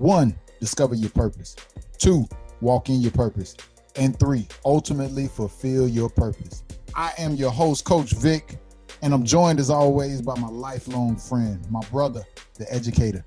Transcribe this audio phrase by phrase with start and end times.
[0.00, 1.54] One, discover your purpose.
[1.98, 2.26] Two,
[2.62, 3.54] walk in your purpose.
[3.96, 6.64] And three, ultimately fulfill your purpose.
[6.94, 8.58] I am your host, Coach Vic,
[9.02, 12.24] and I'm joined as always by my lifelong friend, my brother,
[12.54, 13.22] the educator,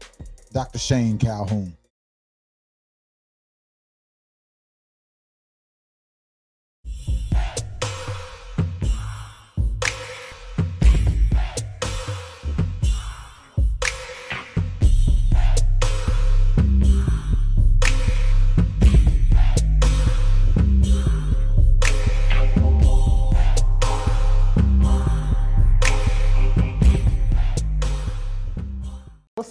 [0.51, 0.79] Dr.
[0.79, 1.77] Shane Calhoun.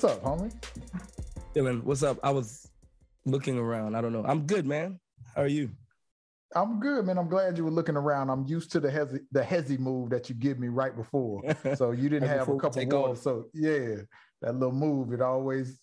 [0.03, 0.53] What's up, homie?
[1.55, 2.19] Dylan, what's up?
[2.25, 2.69] I was
[3.25, 3.95] looking around.
[3.95, 4.25] I don't know.
[4.27, 4.99] I'm good, man.
[5.37, 5.71] How are you?
[6.57, 7.19] I'm good, man.
[7.19, 8.29] I'm glad you were looking around.
[8.29, 11.41] I'm used to the hezzy, the hezzy move that you give me right before.
[11.77, 13.19] So you didn't Right have a couple off.
[13.19, 13.95] So yeah,
[14.41, 15.79] that little move, it always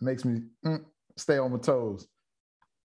[0.00, 0.84] makes me mm,
[1.16, 2.06] stay on my toes.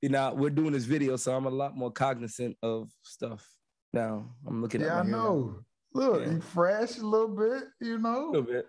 [0.01, 3.45] You know, we're doing this video, so I'm a lot more cognizant of stuff
[3.93, 4.31] now.
[4.47, 5.59] I'm looking Yeah, I at hair know.
[5.93, 6.35] Look, Yeah.
[6.35, 8.29] you fresh a little bit, you know.
[8.29, 8.67] a little bit.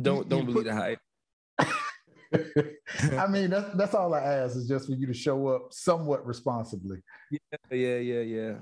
[0.00, 0.98] Don't don't believe the hype.
[3.18, 6.26] I mean, that's that's all I ask is just for you to show up somewhat
[6.26, 6.98] responsibly.
[7.70, 8.54] Yeah, yeah, yeah.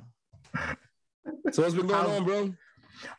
[1.50, 2.54] So what's been going on, bro?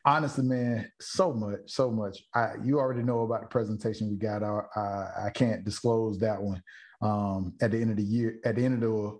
[0.05, 2.19] Honestly, man, so much, so much.
[2.33, 4.44] I you already know about the presentation we got.
[4.44, 4.67] Out.
[4.75, 6.61] I I can't disclose that one
[7.02, 9.19] um, at the end of the year, at the end of the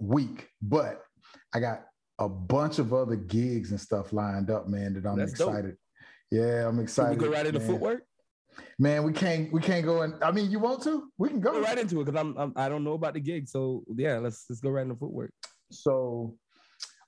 [0.00, 0.48] week.
[0.60, 1.02] But
[1.54, 1.84] I got
[2.18, 4.94] a bunch of other gigs and stuff lined up, man.
[4.94, 5.50] That I'm That's dope.
[5.50, 5.76] excited.
[6.30, 7.18] Yeah, I'm Can we excited.
[7.18, 7.68] go right into man.
[7.68, 8.02] footwork?
[8.78, 10.14] Man, we can't we can't go in.
[10.22, 11.10] I mean, you want to?
[11.18, 11.52] We can go.
[11.52, 13.48] Go right into it because I'm, I'm I don't know about the gig.
[13.48, 15.32] So yeah, let's let's go right into footwork.
[15.70, 16.36] So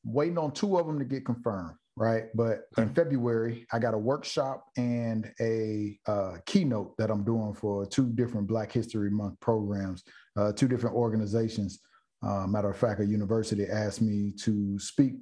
[0.05, 2.25] waiting on two of them to get confirmed, right?
[2.35, 7.87] But in February, I got a workshop and a uh, keynote that I'm doing for
[7.87, 10.05] two different Black History Month programs,
[10.37, 11.81] uh, two different organizations.
[12.23, 15.15] Uh, matter of fact, a university asked me to speak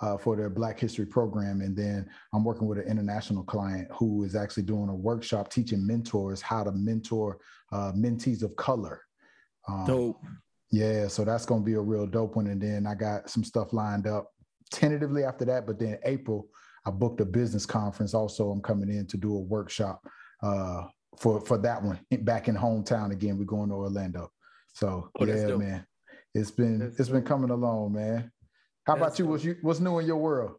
[0.00, 4.24] uh, for their Black History program, and then I'm working with an international client who
[4.24, 7.38] is actually doing a workshop teaching mentors how to mentor
[7.72, 9.02] uh, mentees of color.
[9.68, 10.22] Um, Dope.
[10.70, 12.48] yeah, so that's gonna be a real dope one.
[12.48, 14.30] And then I got some stuff lined up
[14.72, 15.66] tentatively after that.
[15.66, 16.48] But then April,
[16.84, 18.14] I booked a business conference.
[18.14, 20.06] Also, I'm coming in to do a workshop
[20.42, 20.82] uh,
[21.18, 23.38] for for that one back in hometown again.
[23.38, 24.30] We're going to Orlando.
[24.72, 25.86] So Oh, yeah, man,
[26.34, 28.30] it's been That's it's been coming along, man.
[28.86, 29.24] How about That's you?
[29.24, 29.30] dope.
[29.32, 30.56] What's you what's new in your world?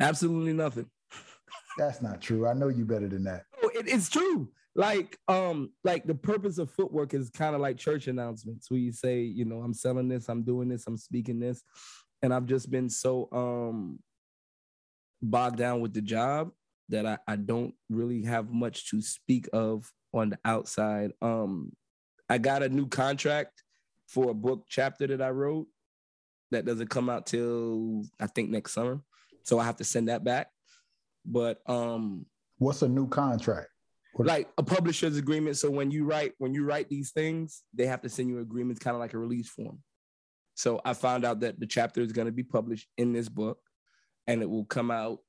[0.00, 0.86] Absolutely nothing.
[1.78, 2.46] That's not true.
[2.48, 3.44] I know you better than that.
[3.62, 4.50] No, it- it's true.
[4.74, 8.90] Like, um, like the purpose of footwork is kind of like church announcements where you
[8.90, 11.62] say, you know, I'm selling this, I'm doing this, I'm speaking this.
[12.22, 13.98] And I've just been so um
[15.20, 16.50] bogged down with the job
[16.88, 21.12] that I, I don't really have much to speak of on the outside.
[21.20, 21.72] Um,
[22.28, 23.62] I got a new contract
[24.08, 25.66] for a book chapter that I wrote
[26.52, 29.00] that doesn't come out till I think next summer.
[29.42, 30.48] So I have to send that back.
[31.26, 32.26] But um
[32.58, 33.68] What's a new contract?
[34.14, 35.56] What- like a publisher's agreement.
[35.56, 38.80] So when you write when you write these things, they have to send you agreements,
[38.80, 39.82] kind of like a release form.
[40.54, 43.58] So I found out that the chapter is going to be published in this book,
[44.26, 45.20] and it will come out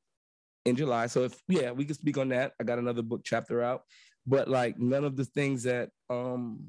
[0.65, 1.07] in July.
[1.07, 2.53] So if yeah, we can speak on that.
[2.59, 3.83] I got another book chapter out,
[4.27, 6.65] but like none of the things that um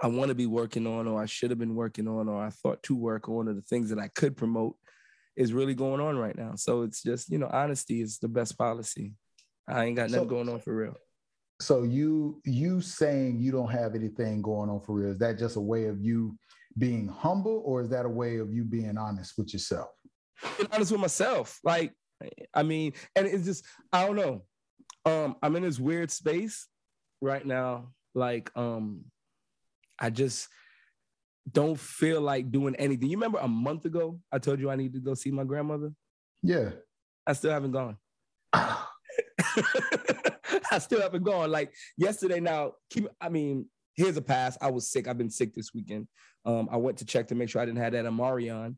[0.00, 2.50] I want to be working on, or I should have been working on, or I
[2.50, 4.76] thought to work on, or the things that I could promote
[5.36, 6.52] is really going on right now.
[6.56, 9.12] So it's just you know honesty is the best policy.
[9.68, 10.94] I ain't got nothing So- going on for real.
[11.60, 15.10] So you you saying you don't have anything going on for real?
[15.12, 16.36] Is that just a way of you
[16.76, 19.88] being humble, or is that a way of you being honest with yourself?
[20.58, 21.60] being honest with myself.
[21.62, 21.92] Like,
[22.52, 24.42] I mean, and it's just I don't know.
[25.06, 26.66] Um, I'm in this weird space
[27.20, 27.92] right now.
[28.14, 29.04] Like, um,
[29.98, 30.48] I just
[31.50, 33.10] don't feel like doing anything.
[33.10, 35.92] You remember a month ago I told you I need to go see my grandmother?
[36.42, 36.70] Yeah.
[37.26, 37.96] I still haven't gone.
[40.70, 41.50] I still haven't gone.
[41.50, 43.08] Like yesterday, now keep.
[43.20, 44.58] I mean, here's a pass.
[44.60, 45.08] I was sick.
[45.08, 46.08] I've been sick this weekend.
[46.44, 48.76] Um, I went to check to make sure I didn't have that Omicron,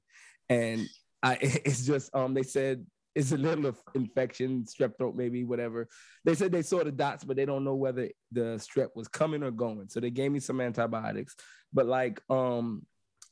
[0.49, 0.87] and
[1.23, 2.85] I it's just um they said
[3.17, 5.89] it's a little infection, strep throat, maybe whatever.
[6.27, 9.43] They said they saw the dots, but they don't know whether the strep was coming
[9.43, 9.89] or going.
[9.89, 11.35] So they gave me some antibiotics.
[11.73, 12.85] But like, um,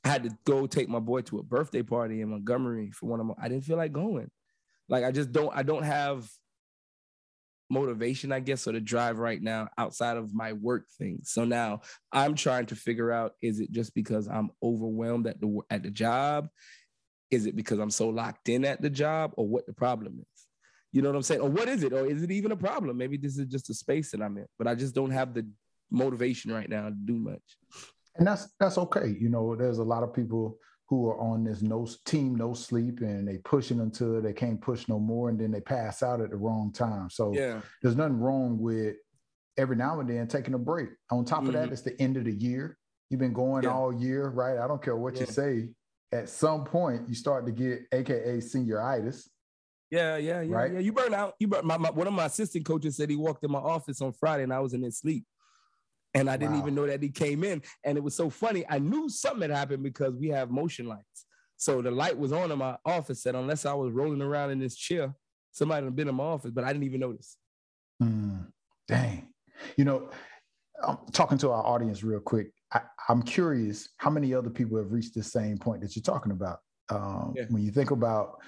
[0.02, 3.20] I had to go take my boy to a birthday party in Montgomery for one
[3.20, 3.34] of my.
[3.38, 4.30] I didn't feel like going.
[4.88, 5.54] Like I just don't.
[5.54, 6.26] I don't have
[7.68, 11.30] motivation, I guess, or the drive right now outside of my work things.
[11.30, 15.60] So now I'm trying to figure out: is it just because I'm overwhelmed at the
[15.68, 16.48] at the job?
[17.30, 20.46] Is it because I'm so locked in at the job, or what the problem is?
[20.92, 21.40] You know what I'm saying?
[21.40, 21.92] Or what is it?
[21.92, 22.96] Or is it even a problem?
[22.96, 25.46] Maybe this is just a space that I'm in, but I just don't have the
[25.90, 27.42] motivation right now to do much.
[28.16, 29.16] And that's that's okay.
[29.18, 30.56] You know, there's a lot of people
[30.88, 34.86] who are on this no team no sleep and they pushing until they can't push
[34.86, 38.18] no more and then they pass out at the wrong time so yeah there's nothing
[38.20, 38.94] wrong with
[39.56, 41.54] every now and then taking a break on top of Mm-hmm.
[41.54, 42.76] that it's the end of the year
[43.08, 43.70] you've been going Yeah.
[43.72, 45.70] all year right i don't care what you say
[46.12, 49.28] at some point you start to get aka senioritis
[49.90, 50.72] Yeah, yeah, yeah, Right?
[50.72, 50.78] yeah.
[50.80, 51.34] You burn out.
[51.38, 51.66] You burn.
[51.66, 54.42] My, my one of my assistant coaches said he walked in my office on Friday
[54.44, 55.24] and I was in his sleep,
[56.14, 56.60] and I didn't Wow.
[56.62, 57.62] even know that he came in.
[57.84, 58.64] And it was so funny.
[58.68, 61.26] I knew something had happened because we have motion lights.
[61.56, 64.58] So the light was on in my office, and unless I was rolling around in
[64.58, 65.14] this chair,
[65.52, 67.36] somebody had been in my office, but I didn't even notice.
[68.00, 68.38] Hmm.
[68.88, 69.28] dang
[69.76, 70.10] you know
[70.86, 74.92] i'm talking to our audience real quick I, i'm curious how many other people have
[74.92, 76.58] reached the same point that you're talking about
[76.90, 77.44] um, Yeah.
[77.48, 78.40] when you think about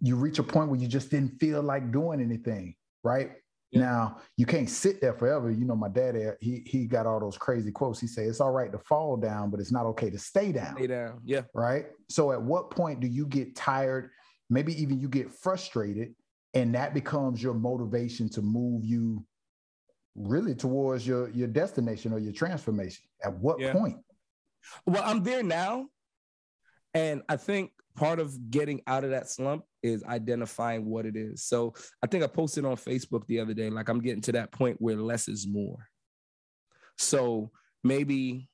[0.00, 2.74] you reach a point where you just didn't feel like doing anything
[3.04, 3.30] right
[3.70, 3.80] Yeah.
[3.80, 7.38] now you can't sit there forever you know my dad he he got all those
[7.38, 10.18] crazy quotes he said it's all right to fall down but it's not okay to
[10.18, 11.20] stay down Lay down.
[11.24, 11.42] Yeah.
[11.54, 11.86] right?
[12.10, 14.10] So at what point do you get tired?
[14.50, 16.14] Maybe even you get frustrated,
[16.52, 19.24] and that becomes your motivation to move you
[20.14, 23.04] really towards your your destination or your transformation.
[23.24, 23.72] At what Yeah.
[23.72, 23.98] point?
[24.86, 25.88] Well, I'm there now.
[26.94, 31.44] And I think part of getting out of that slump is identifying what it is.
[31.44, 34.52] So I think I posted on Facebook the other day, like I'm getting to that
[34.52, 35.88] point where less is more.
[36.98, 37.50] So
[37.82, 38.48] maybe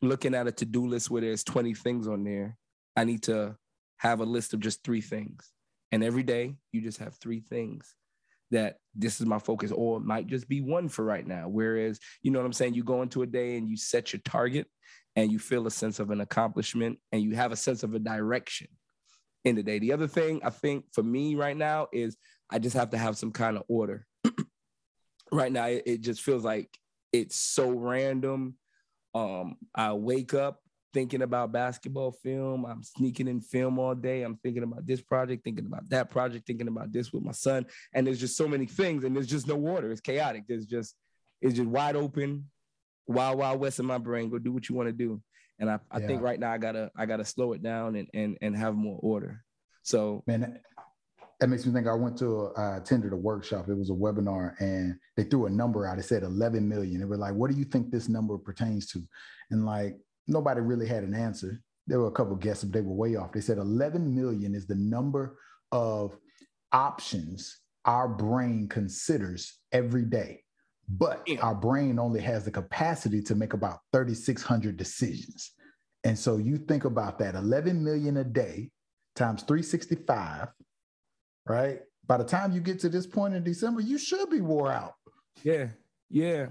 [0.00, 2.58] looking at a to do list where there's 20 things on there,
[2.96, 3.56] I need to
[3.98, 5.52] have a list of just three things.
[5.92, 7.94] And every day you just have three things
[8.52, 11.48] that this is my focus, or it might just be one for right now.
[11.48, 12.74] Whereas, you know what I'm saying?
[12.74, 14.66] You go into a day and you set your target
[15.16, 17.98] and you feel a sense of an accomplishment and you have a sense of a
[17.98, 18.68] direction
[19.44, 19.78] in the day.
[19.78, 22.16] The other thing I think for me right now is
[22.50, 24.06] I just have to have some kind of order.
[25.32, 26.68] right now, it, just feels like
[27.12, 28.56] it's so random.
[29.14, 30.60] Um, I wake up
[30.92, 32.64] thinking about basketball film.
[32.64, 34.22] I'm sneaking in film all day.
[34.22, 37.66] I'm thinking about this project, thinking about that project, thinking about this with my son.
[37.94, 39.90] And there's just so many things, and there's just no order.
[39.90, 40.44] It's chaotic.
[40.48, 40.94] There's just
[41.40, 42.50] it's just wide open,
[43.06, 44.30] wild, wild west in my brain.
[44.30, 45.20] Go do what you want to do.
[45.58, 48.38] And I, I think right now I gotta I gotta slow it down and and
[48.40, 49.44] and have more order.
[49.84, 50.60] So Man, that,
[51.40, 51.86] that makes me think.
[51.86, 53.68] I went to a, I attended a workshop.
[53.68, 55.98] It was a webinar, and they threw a number out.
[55.98, 57.00] It said 11 million.
[57.00, 59.02] They were like, "What do you think this number pertains to?"
[59.50, 59.96] And like
[60.26, 61.60] nobody really had an answer.
[61.86, 63.32] There were a couple guesses, but they were way off.
[63.32, 65.38] They said 11 million is the number
[65.72, 66.16] of
[66.72, 70.44] options our brain considers every day,
[70.88, 75.52] but our brain only has the capacity to make about 3,600 decisions.
[76.04, 78.70] And so you think about that 11 million a day
[79.14, 80.48] times 365,
[81.46, 81.80] right?
[82.06, 84.94] By the time you get to this point in December, you should be wore out.
[85.42, 85.68] yeah,
[86.10, 86.46] yeah,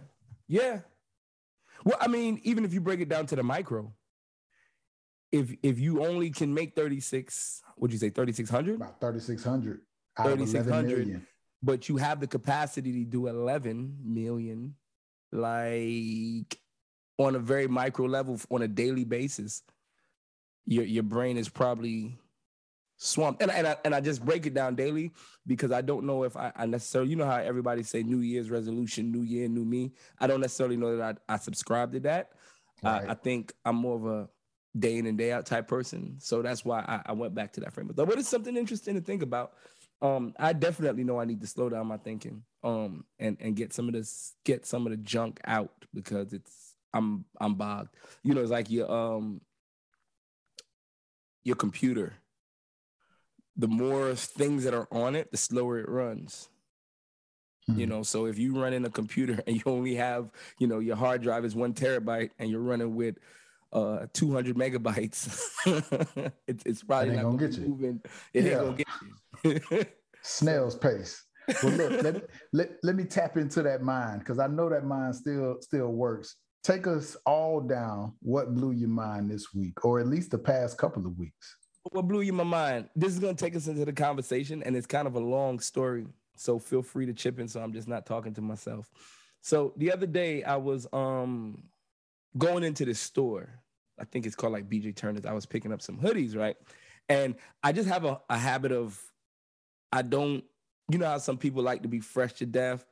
[0.48, 0.80] yeah.
[1.84, 3.94] Well, I mean, even if you break it down to the micro,
[5.32, 8.76] if if you only can make 36, what'd you say, 3600?
[8.76, 9.82] About 3,600
[10.18, 11.22] out of 11 3,600.
[11.64, 14.76] but you have the capacity to do 11 million
[15.32, 16.60] like
[17.18, 19.64] on a very micro level on a daily basis
[20.66, 22.20] your your brain is probably
[23.04, 25.12] swamped and, I- and, I, and I just break it down daily
[25.48, 28.52] because I don't know if I, I necessarily you know how everybody say New Year's
[28.52, 29.92] resolution New Year New Me?
[30.20, 32.34] I don't necessarily know that I, I subscribe to that.
[32.84, 33.08] Right.
[33.08, 34.30] I, I think I'm more of a
[34.78, 36.18] day in and day out type person.
[36.20, 37.96] So that's why I, I went back to that framework.
[37.96, 39.54] But it's something interesting to think about.
[40.04, 43.74] Um i definitely know i need to slow down my thinking um and and get
[43.74, 47.96] some of this get some of the junk out because it's i'm i'm bogged.
[48.24, 49.42] You know it's like your um
[51.44, 52.14] your computer
[53.56, 56.50] the more things that are on it the slower it runs
[57.68, 57.90] you Mhm.
[57.90, 60.96] know so if you run in a computer and you only have you know your
[60.96, 63.16] hard drive is one terabyte and you're running with
[63.74, 65.50] uh 200 megabytes
[66.48, 67.68] it's, it's probably not gonna gonna get you.
[67.68, 68.02] moving
[68.34, 68.52] it Yeah.
[68.52, 68.88] ain't gonna get
[69.44, 69.86] you
[70.24, 71.24] Snail's pace.
[71.64, 75.16] Well, look, let, let, let me tap into that mind because I know that mind
[75.16, 76.36] still still works.
[76.64, 78.14] Take us all down.
[78.22, 81.58] What blew your mind this week, or at least the past couple of weeks?
[81.84, 82.90] What blew you my mind?
[82.96, 86.06] This is gonna take us into the conversation, and it's kind of a long story.
[86.36, 87.48] So feel free to chip in.
[87.48, 88.90] So I'm just not talking to myself.
[89.42, 91.64] So the other day I was um
[92.38, 93.50] going into this store.
[94.00, 95.26] I think it's called like BJ Turner's.
[95.26, 96.56] I was picking up some hoodies, right?
[97.10, 99.00] And I just have a, a habit of
[99.92, 100.44] I don't,
[100.90, 102.86] you know how some people like to be fresh to death,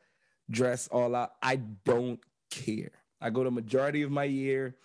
[0.50, 1.32] dress all out.
[1.42, 2.20] I don't
[2.52, 2.92] care.
[3.22, 4.76] I go the majority of my year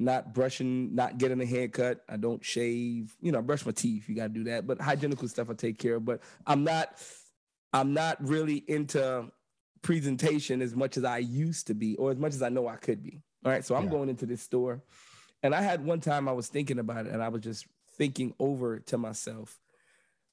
[0.00, 2.02] not brushing, not getting a haircut.
[2.08, 3.14] I don't shave.
[3.20, 4.08] You know, I brush my teeth.
[4.08, 4.66] You got to do that.
[4.66, 6.04] But hygienical stuff I take care of.
[6.04, 6.94] But I'm not,
[7.72, 9.30] I'm not really into
[9.82, 12.76] presentation as much as I used to be, or as much as I know I
[12.76, 13.20] could be.
[13.44, 13.64] All right.
[13.64, 13.90] So I'm yeah.
[13.90, 14.82] going into this store.
[15.42, 17.66] And I had one time I was thinking about it and I was just
[17.96, 19.58] thinking over to myself,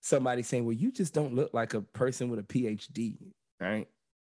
[0.01, 3.17] somebody saying, Well, you just don't look like a person with a PhD.
[3.59, 3.87] Right.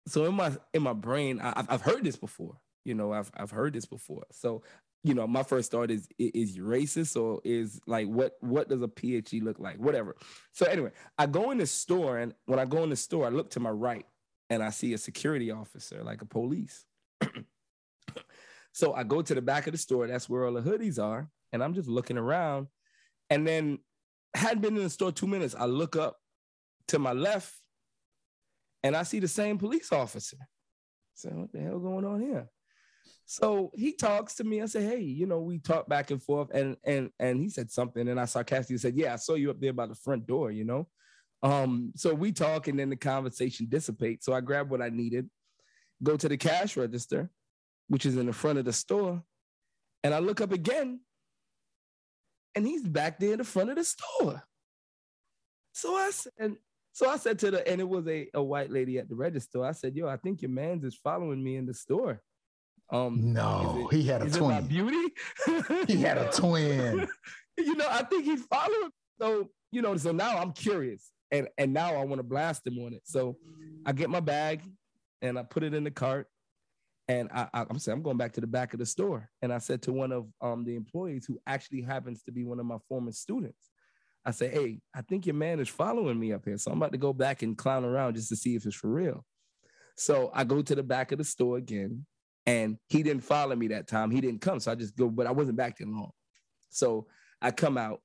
[0.08, 2.60] So in my in my brain, I, I've heard this before.
[2.86, 4.26] You know, I've I've heard this before.
[4.32, 4.64] So
[5.04, 8.88] you know, my first thought is is racist or is like what what does a
[8.88, 9.78] PhD look like?
[9.78, 10.16] Whatever.
[10.52, 13.30] So anyway, I go in the store and when I go in the store, I
[13.30, 14.06] look to my right
[14.50, 16.86] and I see a security officer, like a police.
[18.74, 21.30] so I go to the back of the store, that's where all the hoodies are,
[21.54, 22.68] and I'm just looking around.
[23.30, 23.80] And then
[24.34, 25.56] hadn't been in the store two minutes.
[25.58, 26.18] I look up
[26.90, 27.54] to my left
[28.84, 30.38] and I see the same police officer.
[31.14, 32.50] So what the hell going on here?
[33.32, 34.60] So he talks to me.
[34.60, 37.70] I say, hey, you know, we talk back and forth, and and and he said
[37.70, 40.50] something, and I sarcastically said, yeah, I saw you up there by the front door,
[40.50, 40.88] you know.
[41.44, 44.26] Um, so we talk, and then the conversation dissipates.
[44.26, 45.30] So I grab what I needed,
[46.02, 47.30] go to the cash register,
[47.88, 49.22] which is in the front of the store,
[50.04, 51.00] and I look up again,
[52.56, 54.42] and he's back there in the front of the store.
[55.74, 56.56] So I said,
[56.94, 59.64] so I said to the, and it was a, a white lady at the register.
[59.64, 62.24] I said, yo, I think your man's is following me in the store.
[62.92, 64.66] Um, no, it, he had a twin.
[64.66, 65.14] beauty.
[65.88, 67.08] he had a twin.
[67.58, 68.90] you know, I think he's following.
[69.22, 72.80] So you know, so now I'm curious, and and now I want to blast him
[72.80, 73.02] on it.
[73.06, 73.38] So
[73.86, 74.62] I get my bag
[75.22, 76.28] and I put it in the cart,
[77.08, 79.54] and I, I, am saying I'm going back to the back of the store, and
[79.54, 82.66] I said to one of um the employees who actually happens to be one of
[82.66, 83.70] my former students.
[84.26, 86.58] I say, hey, I think your man is following me up here.
[86.58, 88.90] So I'm about to go back and clown around just to see if it's for
[88.90, 89.24] real.
[89.96, 92.06] So I go to the back of the store again
[92.50, 94.10] and he didn't follow me that time.
[94.10, 94.60] He didn't come.
[94.60, 96.10] So I just go, but I wasn't back there long.
[96.72, 97.06] So
[97.40, 98.02] I come out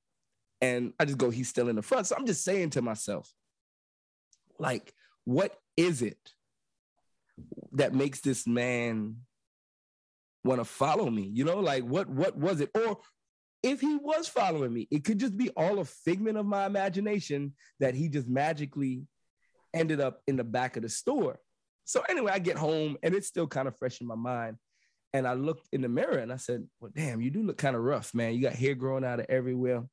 [0.61, 2.07] and I just go, he's still in the front.
[2.07, 3.33] So I'm just saying to myself,
[4.59, 4.93] like,
[5.25, 6.19] what is it
[7.73, 9.17] that makes this man
[10.45, 11.23] want to follow me?
[11.33, 12.71] You know, like what what was it?
[12.75, 12.99] Or
[13.63, 17.55] if he was following me, it could just be all a figment of my imagination
[17.81, 19.07] that he just magically
[19.73, 21.39] ended up in the back of the store.
[21.85, 24.57] So anyway, I get home and it's still kind of fresh in my mind.
[25.13, 27.77] And I looked in the mirror and I said, Well, damn, you do look kind
[27.77, 28.35] of rough, man.
[28.35, 29.85] You got hair growing out of everywhere.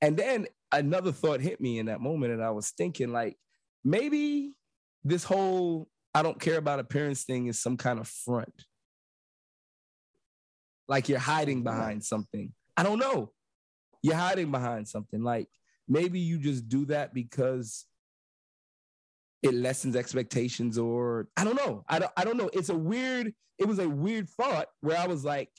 [0.00, 2.32] And then another thought hit me in that moment.
[2.32, 3.36] And I was thinking, like,
[3.84, 4.52] maybe
[5.02, 8.64] this whole I don't care about appearance thing is some kind of front.
[10.86, 12.52] Like you're hiding behind something.
[12.76, 13.32] I don't know.
[14.02, 15.22] You're hiding behind something.
[15.22, 15.48] Like
[15.88, 17.84] maybe you just do that because
[19.44, 21.84] it lessens expectations or I don't know.
[21.86, 22.48] I don't I don't know.
[22.54, 25.50] It's a weird, it was a weird thought where I was like,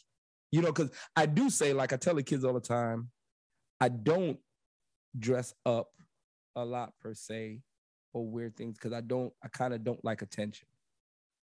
[0.52, 3.10] you know, because I do say, like I tell the kids all the time,
[3.80, 4.40] I don't
[5.18, 5.90] dress up
[6.56, 7.60] a lot per se
[8.14, 10.68] or weird things because I don't, I kind of don't like attention.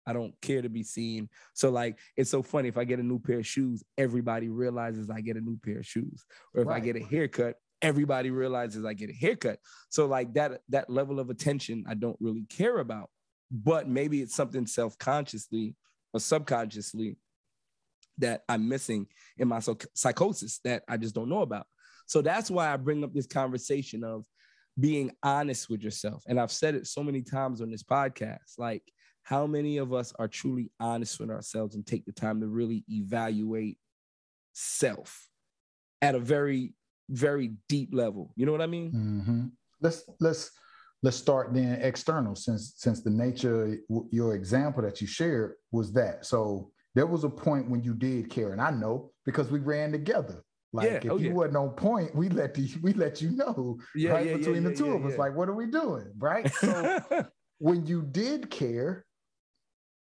[0.06, 1.30] I don't care to be seen.
[1.54, 5.08] So like it's so funny if I get a new pair of shoes, everybody realizes
[5.08, 6.26] I get a new pair of shoes.
[6.54, 6.82] Or if right.
[6.82, 9.58] I get a haircut, everybody realizes I get a haircut.
[9.88, 13.10] So like that that level of attention I don't really care about.
[13.50, 15.74] But maybe it's something self-consciously
[16.12, 17.16] or subconsciously
[18.18, 19.06] that I'm missing
[19.38, 19.60] in my
[19.94, 21.66] psychosis that I just don't know about.
[22.06, 24.24] So that's why I bring up this conversation of
[24.78, 26.24] being honest with yourself.
[26.26, 28.58] And I've said it so many times on this podcast.
[28.58, 28.82] Like,
[29.22, 32.84] how many of us are truly honest with ourselves and take the time to really
[32.88, 33.78] evaluate
[34.52, 35.28] self
[36.00, 36.72] at a very
[37.08, 38.32] very deep level.
[38.36, 38.92] You know what I mean?
[38.92, 39.46] Mm-hmm.
[39.80, 40.50] Let's let's
[41.02, 43.78] let's start then external since since the nature
[44.10, 46.26] your example that you shared was that.
[46.26, 49.92] So there was a point when you did care, and I know because we ran
[49.92, 50.42] together.
[50.72, 50.96] Like yeah.
[50.96, 51.34] if oh, you yeah.
[51.34, 54.92] wasn't on point, we let the we let you know yeah, right between the two
[54.92, 55.16] of us.
[55.16, 56.12] Like, what are we doing?
[56.18, 56.50] Right.
[56.60, 57.00] So
[57.60, 59.04] when you did care,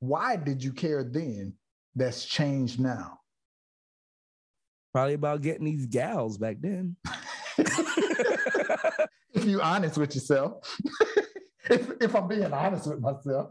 [0.01, 1.55] why did you care then?
[1.95, 3.19] That's changed now.
[4.95, 6.97] Probably about getting these gals back then.
[7.59, 10.79] if you honest with yourself.
[11.71, 13.51] if, if I'm being honest with myself.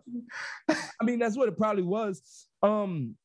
[0.69, 2.47] I mean, that's what it probably was.
[2.61, 3.17] Um,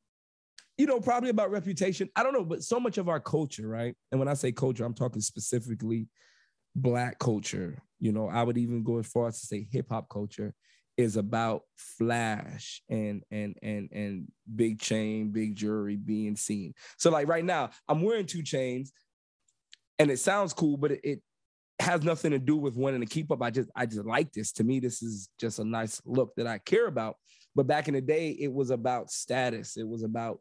[0.76, 2.08] you know, probably about reputation.
[2.16, 3.94] I don't know, but so much of our culture, right?
[4.10, 6.08] And when I say culture, I'm talking specifically
[6.74, 7.80] black culture.
[8.00, 10.54] You know, I would even go as far as to say hip hop culture
[10.98, 16.74] is about flash and and and and big chain, big jewelry being seen.
[16.98, 18.92] So like right now, I'm wearing two chains,
[19.98, 21.22] and it sounds cool, but it, it
[21.78, 23.40] has nothing to do with wanting to keep up.
[23.40, 24.52] I just I just like this.
[24.54, 27.16] To me, this is just a nice look that I care about.
[27.54, 29.76] But back in the day, it was about status.
[29.76, 30.40] It was about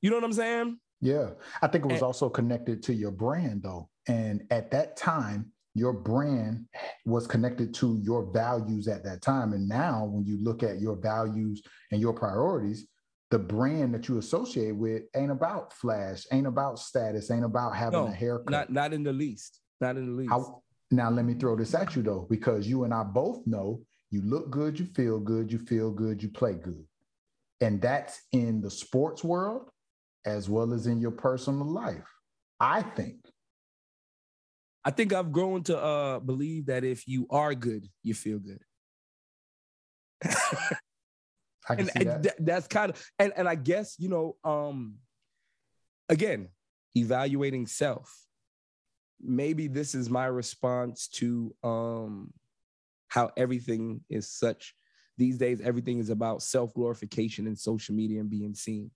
[0.00, 0.78] you know what I'm saying?
[1.02, 1.30] Yeah.
[1.60, 3.90] I think it was And- also connected to your brand though.
[4.08, 6.66] And at that time, your brand
[7.06, 9.54] was connected to your values at that time.
[9.54, 12.86] And now when you look at your values and your priorities,
[13.30, 18.00] the brand that you associate with ain't about flash, ain't about status, ain't about having
[18.00, 18.50] No, a haircut.
[18.50, 19.60] Not not in the least.
[19.80, 20.50] Not in the least.
[20.90, 24.20] Now let me throw this at you though, because you and I both know you
[24.22, 26.84] look good, you feel good, you feel good, you play good.
[27.62, 29.70] And that's in the sports world
[30.26, 32.12] as well as in your personal life.
[32.58, 33.19] I think.
[34.84, 38.62] I think I've grown to uh believe that if you are good, you feel good.
[41.68, 42.22] I can and see that.
[42.22, 44.96] that- that's kind of and, and I guess you know um
[46.08, 46.48] again
[46.96, 48.26] evaluating self
[49.20, 52.32] maybe this is my response to um
[53.08, 54.74] how everything is such
[55.18, 58.90] these days everything is about self glorification and social media and being seen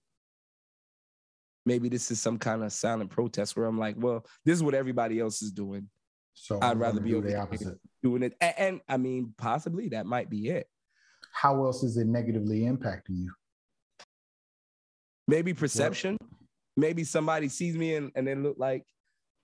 [1.66, 4.74] maybe this is some kind of silent protest where I'm like well this is what
[4.74, 5.88] everybody else is doing.
[6.34, 7.78] So I'd rather be over the opposite.
[8.02, 8.34] doing it.
[8.40, 10.68] And, and I mean possibly that might be it.
[11.32, 13.32] How else is it negatively impacting you?
[15.26, 16.18] maybe perception.
[16.76, 18.84] Maybe somebody sees me and, and they look like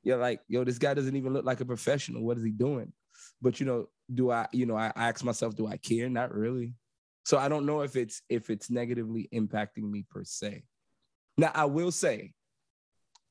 [0.03, 2.23] you're like yo this guy doesn't even look like a professional.
[2.23, 2.93] What is he doing?
[3.41, 6.09] But you know do i you know i, I ask myself do i care?
[6.09, 6.75] Not really.
[7.25, 10.65] So i don't know if it's if it's negatively impacting me per se
[11.41, 12.33] now i will say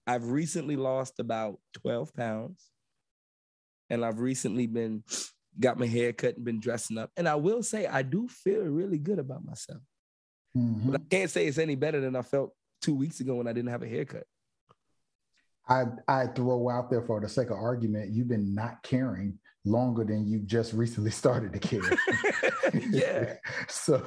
[0.08, 2.66] i've recently lost about 12 pounds
[3.89, 5.04] and i've recently been
[5.60, 8.62] got my hair cut and been dressing up and i will say i do feel
[8.62, 9.82] really good about myself
[10.58, 10.92] Mhm.
[10.92, 13.54] but I can't say it's any better than I felt two weeks ago when I
[13.54, 14.25] didn't have a haircut.
[15.68, 20.04] I I throw out there for the sake of argument, you've been not caring longer
[20.04, 21.91] than you've just recently started to care.
[22.89, 23.36] yeah.
[23.69, 24.04] so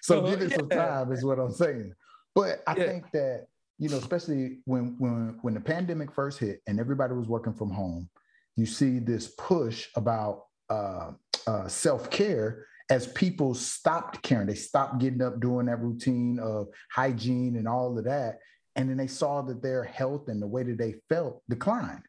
[0.00, 1.92] so Uh, give it some time is what I'm saying.
[2.34, 2.86] But I Yeah.
[2.86, 3.46] think that
[3.78, 7.70] you know, especially when when when the pandemic first hit and everybody was working from
[7.70, 8.08] home,
[8.54, 11.12] you see this push about uh,
[11.46, 14.46] uh, self care as people stopped caring.
[14.46, 18.38] They stopped getting up doing that routine of hygiene and all of that,
[18.76, 22.02] and then they saw that their health and the way that they felt declined.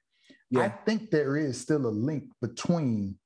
[0.56, 3.18] I think there is still a link between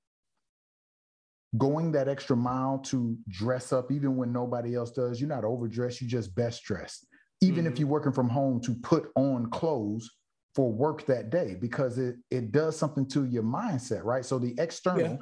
[1.57, 5.21] going that extra mile to dress up even when nobody else does.
[5.21, 7.07] You're not overdressed, you just best dressed.
[7.41, 7.79] Even if Mhm.
[7.79, 10.10] you're working from home to put on clothes
[10.55, 14.25] for work that day because it it does something to your mindset, right?
[14.25, 15.19] So the external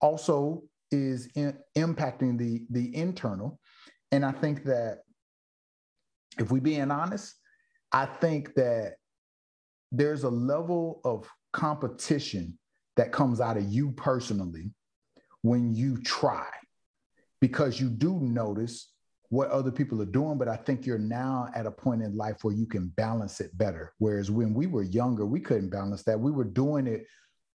[0.00, 3.60] also is in, impacting the the internal.
[4.10, 5.02] And I think that
[6.38, 7.34] if we being honest,
[7.92, 8.94] I think that
[9.92, 12.58] there's a level of competition
[12.96, 14.72] that comes out of you personally
[15.42, 16.46] when you try
[17.40, 18.92] because you do notice
[19.28, 22.36] what other people are doing but i think you're now at a point in life
[22.42, 26.18] where you can balance it better whereas when we were younger we couldn't balance that
[26.18, 27.06] we were doing it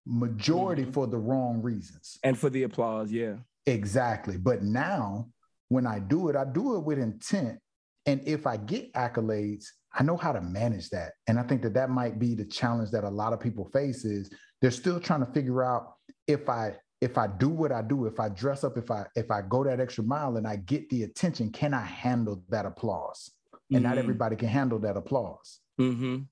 [0.06, 0.92] majority Mhm.
[0.92, 3.36] for the wrong reasons And for the applause, yeah.
[3.66, 4.38] Exactly.
[4.38, 5.28] But now
[5.68, 7.58] when I do it, I do it with intent.
[8.06, 11.12] And if I get accolades, I know how to manage that.
[11.26, 14.06] And I think that that might be the challenge that a lot of people face
[14.06, 14.30] is
[14.62, 15.92] they're still trying to figure out
[16.26, 19.30] if I if I do what I do, if I dress up, if I if
[19.30, 23.30] I go that extra mile and I get the attention, can I handle that applause?
[23.70, 23.98] And not Mhm.
[23.98, 25.60] everybody can handle that applause.
[25.78, 26.22] Mm-hmm.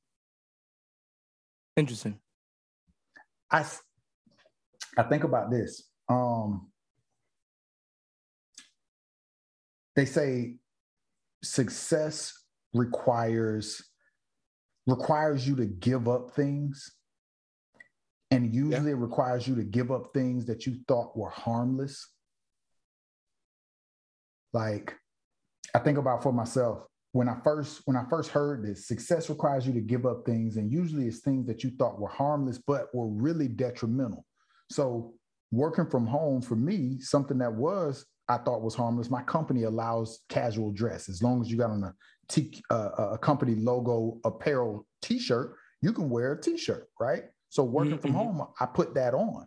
[1.76, 2.18] Interesting.
[3.50, 3.64] I
[4.98, 5.90] I think about this.
[6.08, 6.72] Um,
[9.94, 10.56] they say
[11.42, 12.32] success
[12.72, 13.82] requires
[14.86, 16.95] requires you to give up things,
[18.30, 22.08] and usually it requires you to give up things that you thought were harmless.
[24.52, 24.94] Like,
[25.74, 26.86] I think about for myself
[27.16, 30.58] when I first when I first heard this, success requires you to give up things,
[30.58, 34.26] and usually it's things that you thought were harmless but were really detrimental.
[34.70, 35.14] So
[35.50, 39.08] working from home for me, something that was I thought was harmless.
[39.08, 41.94] My company allows casual dress as long as you got on a
[42.28, 47.24] t- uh, a company logo apparel T-shirt, you can wear a T-shirt, right?
[47.48, 48.16] So working from Mhm.
[48.16, 49.46] home, I put that on,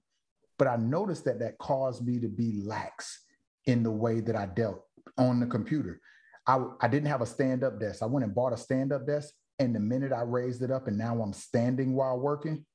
[0.57, 3.25] but I noticed that that caused me to be lax
[3.65, 4.83] in the way that I dealt
[5.17, 6.01] on the computer.
[6.47, 8.01] I, I didn't have a stand up desk.
[8.01, 9.33] I went and bought a stand up desk.
[9.59, 12.65] And the minute I raised it up and now I'm standing while working,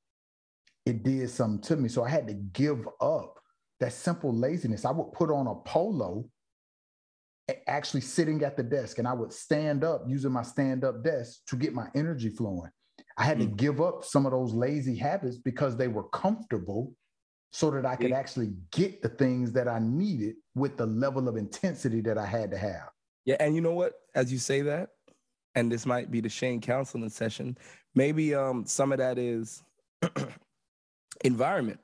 [0.84, 1.88] it did something to me.
[1.88, 3.40] So I had to give up
[3.80, 4.84] that simple laziness.
[4.84, 6.28] I would put on a polo
[7.66, 11.40] actually sitting at the desk and I would stand up using my stand up desk
[11.48, 12.70] to get my energy flowing.
[13.16, 13.42] I had mm.
[13.42, 16.94] to give up some of those lazy habits because they were comfortable
[17.52, 21.36] so that I could actually get the things that I needed with the level of
[21.36, 22.88] intensity that I had to have.
[23.24, 23.36] Yeah.
[23.38, 23.92] And you know what?
[24.14, 24.90] As you say that,
[25.54, 27.56] and this might be the Shane counseling session,
[27.94, 29.62] maybe um, some of that is
[31.24, 31.78] environment.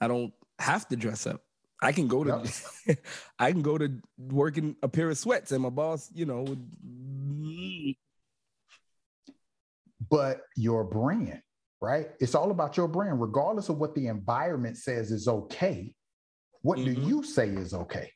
[0.00, 1.42] I don't have to dress up.
[1.82, 2.50] I can go to
[2.86, 2.98] yep.
[3.38, 6.42] I can go to work in a pair of sweats and my boss, you know,
[6.42, 6.66] would
[10.10, 11.40] but your brand,
[11.80, 12.08] right?
[12.20, 15.94] It's all about your brand, regardless of what the environment says is okay.
[16.62, 16.94] What mm-hmm.
[16.94, 18.10] do you say is okay?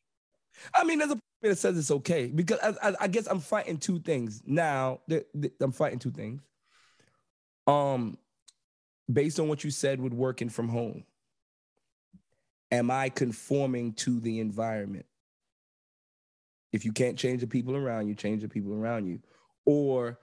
[0.74, 3.78] I mean, there's a that says it's okay because I, I, I guess I'm fighting
[3.78, 5.00] two things now.
[5.60, 6.42] I'm fighting two things.
[7.66, 8.18] Um,
[9.10, 11.04] based on what you said with working from home,
[12.70, 15.06] am I conforming to the environment?
[16.72, 19.20] If you can't change the people around you, change the people around you.
[19.64, 20.18] Or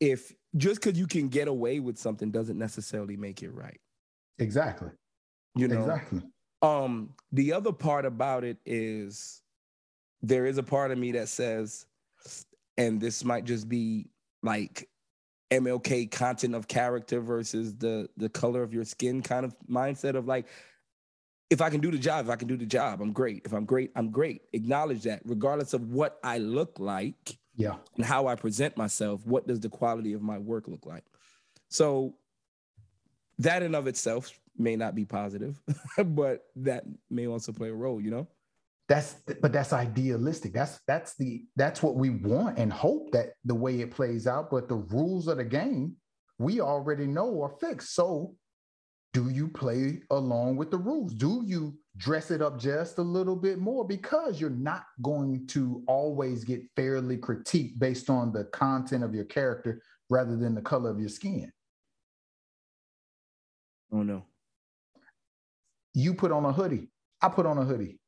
[0.00, 3.80] if just because you can get away with something doesn't necessarily make it right.
[4.38, 4.90] Exactly.
[5.54, 6.22] You know, exactly.
[6.62, 9.42] Um, the other part about it is
[10.22, 11.86] there is a part of me that says,
[12.76, 14.10] and this might just be
[14.42, 14.88] like
[15.50, 20.26] MLK content of character versus the the color of your skin kind of mindset of
[20.26, 20.46] like
[21.50, 23.42] if I can do the job, if I can do the job, I'm great.
[23.46, 24.42] If I'm great, I'm great.
[24.52, 29.26] Acknowledge that, regardless of what I look like, yeah, and how I present myself.
[29.26, 31.04] What does the quality of my work look like?
[31.68, 32.14] So
[33.40, 35.60] that in of itself may not be positive,
[36.04, 38.00] but that may also play a role.
[38.00, 38.28] You know.
[38.88, 40.54] That's but that's idealistic.
[40.54, 44.50] That's that's the that's what we want and hope that the way it plays out.
[44.50, 45.96] But the rules of the game
[46.38, 47.94] we already know are fixed.
[47.94, 48.36] So
[49.12, 51.12] do you play along with the rules?
[51.12, 53.86] Do you dress it up just a little bit more?
[53.86, 59.24] Because you're not going to always get fairly critiqued based on the content of your
[59.24, 61.52] character rather than the color of your skin.
[63.92, 64.24] Oh, no.
[65.94, 66.90] You put on a hoodie.
[67.20, 67.98] I put on a hoodie.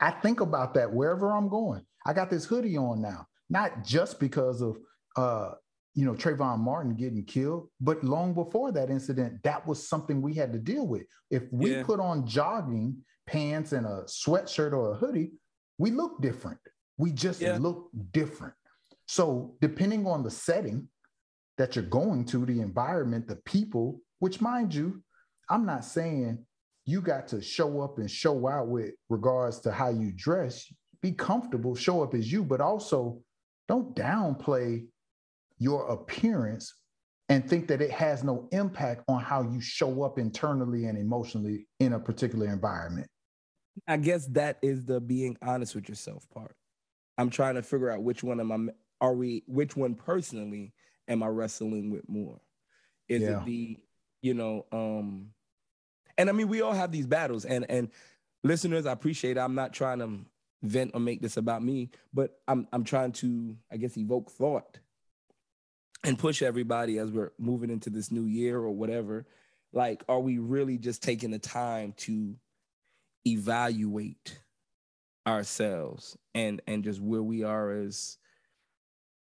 [0.00, 1.84] I think about that wherever I'm going.
[2.06, 4.78] I got this hoodie on now, not just because of
[5.16, 5.52] uh,
[5.94, 7.68] you know, Trayvon Martin getting killed.
[7.80, 11.02] But long before that incident, that was something we had to deal with.
[11.30, 11.82] If we yeah.
[11.82, 12.96] put on jogging
[13.30, 15.30] pants and a sweatshirt or a hoodie,
[15.78, 16.58] we look different.
[16.98, 17.58] We just yeah.
[17.60, 18.54] look different.
[19.06, 20.88] So, depending on the setting
[21.58, 25.02] that you're going to, the environment, the people, which mind you,
[25.48, 26.44] I'm not saying
[26.86, 30.66] you got to show up and show out with regards to how you dress.
[31.02, 33.20] Be comfortable, show up as you, but also
[33.68, 34.86] don't downplay
[35.58, 36.74] your appearance
[37.28, 41.66] and think that it has no impact on how you show up internally and emotionally
[41.78, 43.06] in a particular environment.
[43.86, 46.56] I guess that is the being honest with yourself part.
[47.18, 48.72] I'm trying to figure out which one am I
[49.04, 50.72] are we which one personally
[51.08, 52.40] am I wrestling with more?
[53.08, 53.40] Is yeah.
[53.40, 53.78] it the,
[54.22, 55.30] you know, um
[56.18, 57.90] and I mean we all have these battles and and
[58.42, 59.40] listeners, I appreciate it.
[59.40, 60.20] I'm not trying to
[60.62, 64.78] vent or make this about me, but I'm I'm trying to I guess evoke thought
[66.04, 69.26] and push everybody as we're moving into this new year or whatever
[69.72, 72.34] like are we really just taking the time to
[73.26, 74.40] evaluate
[75.26, 78.16] ourselves and and just where we are as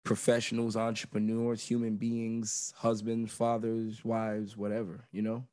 [0.03, 5.45] professionals entrepreneurs human beings husbands fathers wives whatever you know?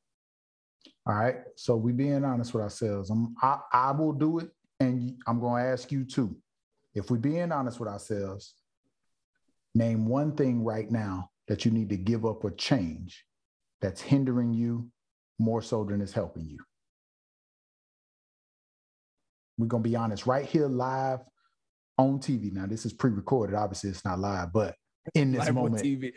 [1.07, 1.37] All right.
[1.57, 5.63] So we being honest with ourselves I'm, I, I will do it and i'm going
[5.63, 6.37] to ask you too.
[6.95, 8.55] If we being honest with ourselves
[9.75, 13.25] Name one thing right now that you need to give up or change
[13.81, 14.91] that's hindering you
[15.39, 16.59] more so than it's helping you.
[19.61, 21.21] We're going to be honest right here live
[21.99, 22.53] on TV.
[22.53, 23.55] Now, this is pre recorded.
[23.55, 24.75] Obviously, it's not live, but
[25.15, 25.85] in this live moment.
[25.85, 26.13] TV.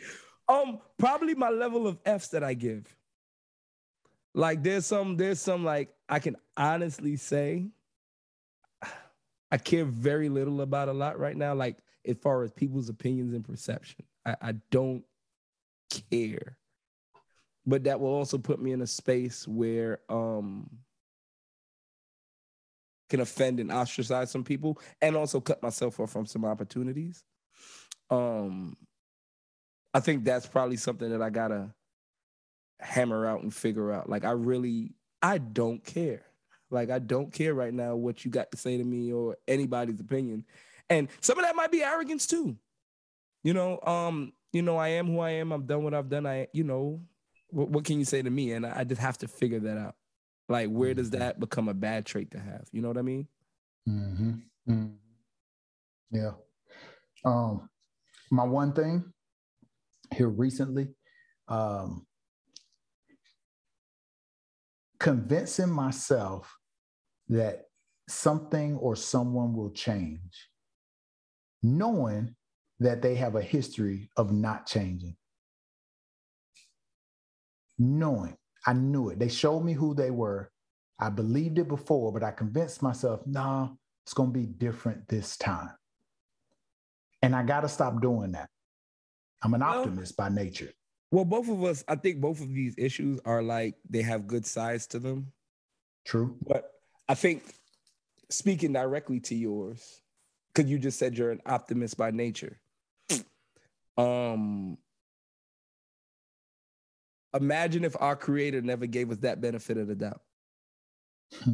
[0.48, 2.94] Um, probably my level of F's that I give.
[4.34, 7.68] Like there's some, there's some like I can honestly say
[9.52, 11.54] I care very little about a lot right now.
[11.54, 14.04] Like as far as people's opinions and perception.
[14.26, 15.04] I, I don't
[16.10, 16.56] care.
[17.66, 20.68] But that will also put me in a space where um
[23.14, 27.22] can offend and ostracize some people and also cut myself off from some opportunities.
[28.10, 28.76] Um
[29.94, 31.72] I think that's probably something that I gotta
[32.80, 34.10] hammer out and figure out.
[34.10, 36.22] Like I really I don't care.
[36.72, 40.00] Like I don't care right now what you got to say to me or anybody's
[40.00, 40.44] opinion.
[40.90, 42.56] And some of that might be arrogance too.
[43.44, 45.52] You know, um, you know, I am who I am.
[45.52, 46.26] I've done what I've done.
[46.26, 47.00] I, you know,
[47.50, 48.52] what, what can you say to me?
[48.52, 49.94] And I, I just have to figure that out.
[50.48, 51.18] Like, where does Mhm.
[51.18, 52.68] that become a bad trait to have?
[52.72, 53.28] You know what I mean?
[53.88, 54.32] Mm-hmm.
[54.68, 54.96] Mm-hmm.
[56.10, 56.32] Yeah.
[57.24, 57.68] Um,
[58.30, 59.12] my one thing
[60.12, 60.94] here recently,
[61.48, 62.06] um,
[64.98, 66.56] convincing myself
[67.28, 67.70] that
[68.08, 70.50] something or someone will change,
[71.62, 72.36] knowing
[72.80, 75.16] that they have a history of not changing.
[77.78, 79.18] Knowing, I knew it.
[79.18, 80.50] They showed me who they were.
[80.98, 83.70] I believed it before, but I convinced myself, nah,
[84.04, 85.70] it's going to be different this time.
[87.22, 88.48] And I got to stop doing that.
[89.42, 90.72] I'm an Well- optimist by nature.
[91.10, 94.44] Well, both of us, I think both of these issues are like they have good
[94.44, 95.32] sides to them.
[96.04, 96.36] True.
[96.44, 96.72] But
[97.08, 97.44] I think
[98.30, 100.02] speaking directly to yours,
[100.52, 102.58] because you just said you're an optimist by nature.
[103.96, 104.76] Um
[107.34, 110.20] imagine if our creator never gave us that benefit of the doubt.
[111.42, 111.52] Hmm.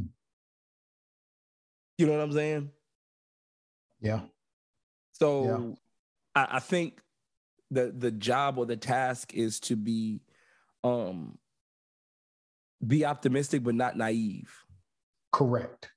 [1.99, 2.71] You know what I'm saying?
[4.01, 4.21] Yeah.
[5.13, 5.77] So
[6.35, 7.01] I, I think
[7.71, 10.23] the the job or the task is to be
[10.83, 11.39] um
[12.87, 14.51] be optimistic but not naive.
[15.33, 15.91] Correct.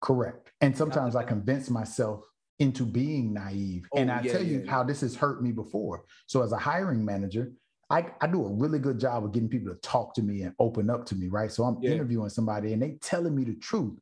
[0.00, 0.52] Correct.
[0.60, 2.24] And sometimes I convince myself
[2.58, 3.86] into being naive.
[3.96, 6.04] and Oh, I yeah, tell you yeah, how this has hurt me before.
[6.26, 7.52] So, as a hiring manager,
[7.88, 10.54] I, I do a really good job of getting people to talk to me and
[10.58, 11.50] open up to me, right?
[11.52, 11.92] So, I'm Yeah.
[11.92, 13.98] interviewing somebody and they telling me the truth.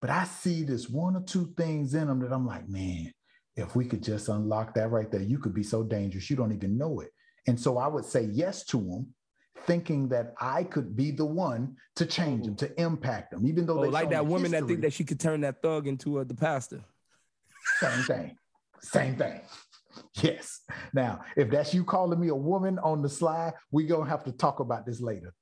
[0.00, 3.12] But I see this one or two things in them that I'm like, man,
[3.56, 6.28] if we could just unlock that right there, you could be so dangerous.
[6.28, 7.10] You don't even know it.
[7.46, 9.14] And so I would say yes to them,
[9.66, 12.66] thinking that I could be the one to change them, oh.
[12.66, 15.20] to impact them, even though Oh, they like that woman that think that she could
[15.20, 16.84] turn that thug into a, the pastor.
[17.80, 18.36] Same thing.
[18.82, 19.40] Same thing.
[20.22, 20.60] Yes.
[20.92, 24.32] Now, if that's you calling me a woman on the slide, we gonna have to
[24.32, 25.34] talk about this later.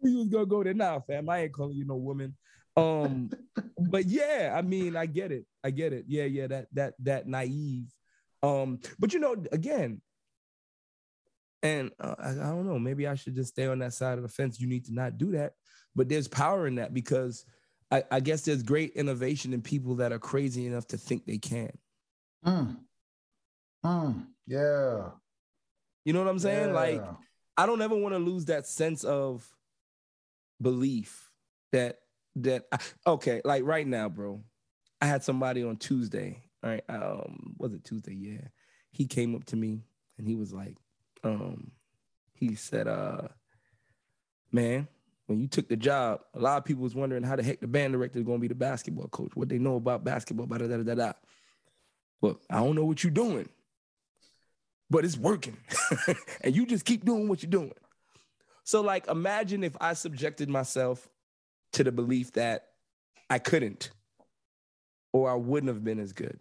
[0.00, 1.28] We was gonna go there now, fam.
[1.28, 2.36] I ain't calling you no woman.
[2.76, 3.30] Um,
[3.78, 5.44] but yeah, I mean, I get it.
[5.62, 6.04] I get it.
[6.08, 7.88] Yeah, yeah, that that that naive.
[8.42, 10.00] Um, but you know, again,
[11.62, 14.22] and uh, I, I don't know, maybe I should just stay on that side of
[14.22, 14.60] the fence.
[14.60, 15.54] You need to not do that.
[15.96, 17.44] But there's power in that because
[17.90, 21.38] I, I guess there's great innovation in people that are crazy enough to think they
[21.38, 21.70] can.
[22.44, 22.76] Mm.
[23.84, 24.26] Mm.
[24.46, 25.10] Yeah.
[26.04, 26.72] You know what I'm saying?
[26.72, 27.02] Like,
[27.56, 29.46] I don't ever want to lose that sense of
[30.60, 31.30] belief
[31.72, 31.98] that
[32.36, 34.42] that I, okay, like right now, bro.
[35.00, 36.42] I had somebody on Tuesday.
[36.62, 38.14] All right, um, was it Tuesday?
[38.14, 38.48] Yeah,
[38.90, 39.84] he came up to me
[40.18, 40.76] and he was like,
[41.22, 41.70] um,
[42.32, 43.28] he said, uh,
[44.50, 44.88] man,
[45.26, 47.68] when you took the job, a lot of people was wondering how the heck the
[47.68, 49.32] band director is gonna be the basketball coach.
[49.34, 51.12] What they know about basketball, da da da da da.
[52.20, 53.48] But I don't know what you're doing,
[54.90, 55.56] but it's working,
[56.40, 57.72] and you just keep doing what you're doing.
[58.64, 61.08] So, like, imagine if I subjected myself
[61.72, 62.66] to the belief that
[63.30, 63.90] I couldn't,
[65.12, 66.38] or I wouldn't have been as good.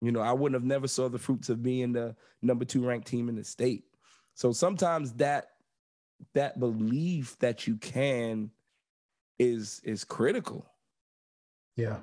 [0.00, 3.06] You know, I wouldn't have never saw the fruits of being the number two ranked
[3.06, 3.84] team in the state.
[4.34, 5.46] So sometimes that
[6.34, 8.50] that belief that you can
[9.38, 10.66] is is critical.
[11.76, 11.98] Yeah.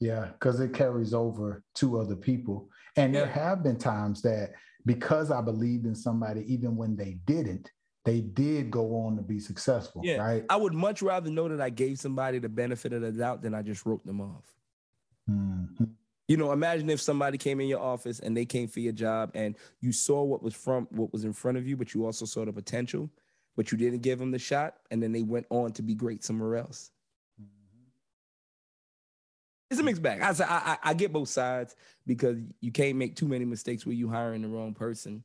[0.00, 0.30] Yeah.
[0.32, 2.68] Because it carries over to other people.
[2.96, 4.52] And there have been times that
[4.84, 7.70] because I believed in somebody, even when they didn't,
[8.04, 10.00] they did go on to be successful.
[10.04, 10.18] Yeah.
[10.18, 10.44] Right.
[10.48, 13.52] I would much rather know that I gave somebody the benefit of the doubt than
[13.54, 14.44] I just wrote them off.
[15.28, 15.90] Mhm.
[16.28, 19.30] You know, imagine if somebody came in your office and they came for your job
[19.34, 22.24] and you saw what was from what was in front of you, but you also
[22.24, 23.10] saw the potential,
[23.56, 26.24] but you didn't give them the shot, and then they went on to be great
[26.24, 26.90] somewhere else.
[29.70, 30.20] It's a mixed bag.
[30.22, 31.74] I, I I get both sides
[32.06, 35.24] because you can't make too many mistakes where you hiring the wrong person.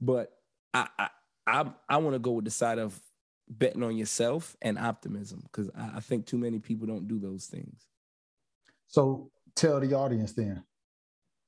[0.00, 0.32] But
[0.72, 1.08] I I
[1.46, 3.00] I, I want to go with the side of
[3.48, 7.46] betting on yourself and optimism because I, I think too many people don't do those
[7.46, 7.86] things.
[8.86, 10.62] So tell the audience then,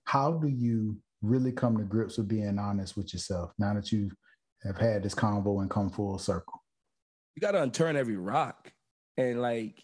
[0.04, 4.10] how do you really come to grips with being honest with yourself now that you
[4.64, 6.62] have had this convo and come full circle?
[7.34, 8.72] you got to unturn every rock
[9.16, 9.82] and like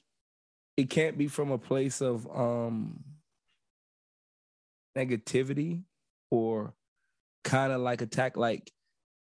[0.78, 3.02] it can't be from a place of um
[4.96, 5.82] negativity
[6.30, 6.72] or
[7.44, 8.72] kind of like attack like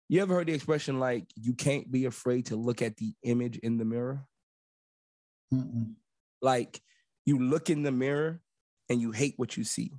[0.10, 3.58] you ever heard the expression like you can't be afraid to look at the image
[3.60, 4.26] in the mirror
[5.54, 5.94] Mm-mm.
[6.42, 6.82] like
[7.26, 8.42] you look in the mirror
[8.90, 9.94] and you hate what you see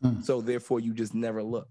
[0.00, 0.22] Mm.
[0.22, 1.66] so therefore you just never look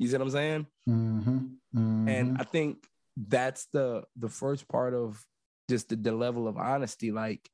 [0.00, 1.56] you see what i'm saying Mhm.
[1.72, 2.40] and Mhm.
[2.40, 2.84] i think
[3.16, 5.24] that's the the first part of
[5.68, 7.48] just the, the level of honesty like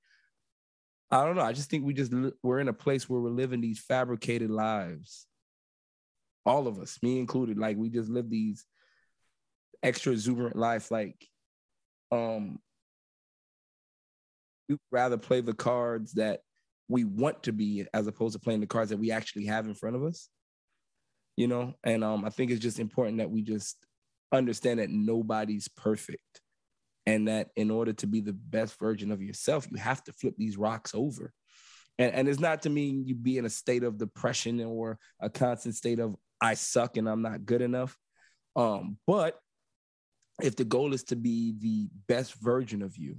[1.10, 1.42] I don't know.
[1.42, 5.26] I just think we just we're in a place where we're living these fabricated lives.
[6.44, 8.64] All of us, me included, like we just live these
[9.82, 10.90] extra exuberant life.
[10.90, 11.26] Like,
[12.10, 12.58] um,
[14.68, 16.40] we rather play the cards that
[16.88, 19.74] we want to be as opposed to playing the cards that we actually have in
[19.74, 20.28] front of us.
[21.36, 23.76] You know, and um, I think it's just important that we just
[24.32, 26.40] understand that nobody's perfect
[27.06, 30.34] and that in order to be the best version of yourself you have to flip
[30.36, 31.32] these rocks over.
[31.98, 35.30] And, and it's not to mean you be in a state of depression or a
[35.30, 37.96] constant state of i suck and i'm not good enough.
[38.54, 39.38] Um, but
[40.42, 43.16] if the goal is to be the best version of you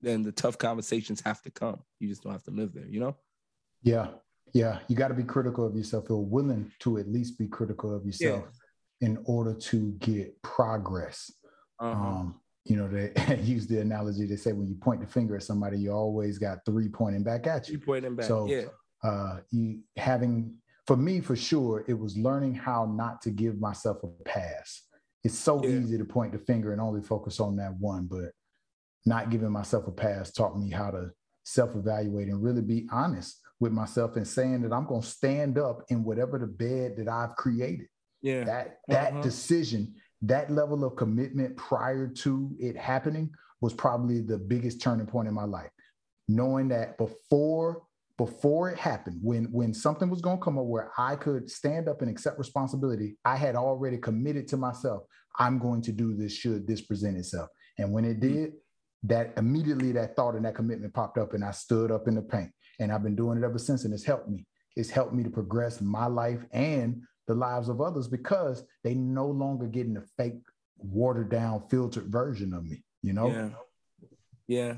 [0.00, 1.78] then the tough conversations have to come.
[1.98, 3.16] You just don't have to live there you know?
[3.82, 4.08] Yeah
[4.54, 4.78] yeah.
[4.88, 8.06] You got to be critical of yourself or willing to at least be critical of
[8.06, 8.44] yourself
[9.00, 9.08] yeah.
[9.08, 11.30] in order to get progress
[11.80, 11.90] uh-huh.
[11.92, 14.26] Um, you know, they use the analogy.
[14.26, 17.46] They say when you point the finger at somebody, you always got three pointing back
[17.46, 17.74] at you.
[17.74, 18.26] You pointing back.
[18.26, 18.64] So, yeah.
[19.02, 20.54] Uh, you having
[20.86, 24.82] for me for sure, it was learning how not to give myself a pass.
[25.22, 25.70] It's so yeah.
[25.70, 28.32] easy to point the finger and only focus on that one, but
[29.06, 31.10] not giving myself a pass taught me how to
[31.44, 35.82] self-evaluate and really be honest with myself and saying that I'm going to stand up
[35.88, 37.86] in whatever the bed that I've created.
[38.20, 38.44] Yeah.
[38.44, 39.22] That that uh-huh.
[39.22, 45.28] decision that level of commitment prior to it happening was probably the biggest turning point
[45.28, 45.70] in my life.
[46.28, 47.82] Knowing that before
[48.16, 51.88] before it happened when when something was going to come up where i could stand
[51.88, 55.02] up and accept responsibility i had already committed to myself
[55.38, 57.48] i'm going to do this should this present itself.
[57.78, 58.20] And when it hmm.
[58.20, 58.52] did
[59.04, 62.22] that immediately that thought and that commitment popped up and i stood up in the
[62.22, 62.50] paint.
[62.80, 64.46] And i've been doing it ever since and it's helped me.
[64.76, 69.26] It's helped me to progress my life and the lives of others because they no
[69.26, 70.42] longer getting a fake,
[70.78, 72.82] watered down, filtered version of me.
[73.02, 73.28] You know?
[73.28, 73.48] Yeah.
[74.46, 74.74] Yeah.